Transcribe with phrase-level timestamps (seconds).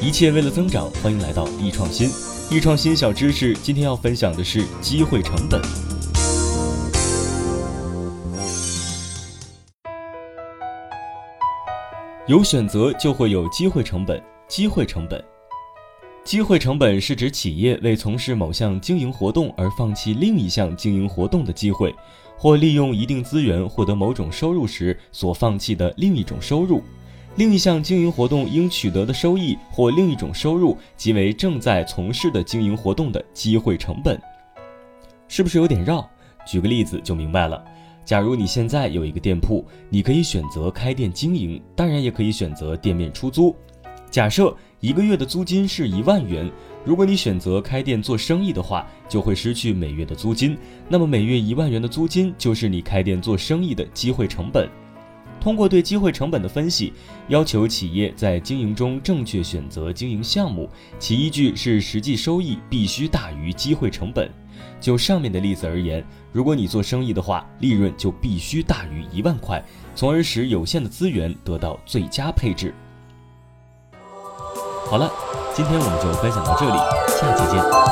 [0.00, 2.08] 一切为了增长，欢迎来到易创新。
[2.56, 5.60] 易创新小知识，今天要分享的是机会成本。
[12.28, 14.22] 有选择就会有机会成本。
[14.46, 15.22] 机会成本，
[16.24, 21.92] 机会成本是指企业为从事某项经营活动而放弃另一项经营活动的机会，
[22.36, 26.84] 或利用一定资源获得某种收入时所放弃的另一种收入。
[27.38, 34.20] 另一项经营活动应取得的收益或另一种收入，即为正在从事的经营活动的机会成本。
[35.28, 36.04] 是不是有点绕？
[36.44, 37.64] 举个例子就明白了。
[38.04, 43.54] 假如你现在有一个店铺，你可以选择开店经营，当然也可以选择店面出租。
[44.10, 46.50] 假设一个月的租金是一万元，
[46.84, 50.58] 如果你选择开店做生意的话，就会失去每月的租金。
[50.88, 54.68] 那么每月一万元的租金就是你开店做生意的机会成本。
[55.40, 56.92] 通过对机会成本的分析，
[57.28, 60.68] 要求企业在经营中正确选择经营项目，
[60.98, 64.30] 其依据是实际收益必须大于机会成本。
[64.80, 72.74] 就上面的例子而言，如果你做生意的话，利润就必须大于一万块，从而使有限的资源得到最佳配置。
[74.86, 75.10] 好了，
[75.54, 77.87] 今天我们就分享到这里，下期见。